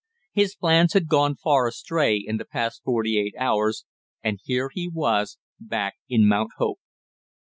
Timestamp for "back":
5.59-5.93